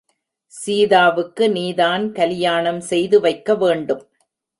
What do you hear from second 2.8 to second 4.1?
செய்து வைக்க வேன்டும்.